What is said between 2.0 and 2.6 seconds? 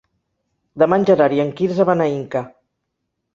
a Inca.